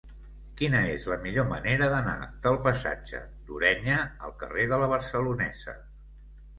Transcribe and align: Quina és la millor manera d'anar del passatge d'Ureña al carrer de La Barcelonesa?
Quina 0.61 0.79
és 0.93 1.05
la 1.11 1.17
millor 1.25 1.45
manera 1.51 1.91
d'anar 1.93 2.17
del 2.47 2.59
passatge 2.69 3.23
d'Ureña 3.53 4.01
al 4.31 4.37
carrer 4.45 4.69
de 4.75 4.85
La 4.85 4.93
Barcelonesa? 4.99 5.81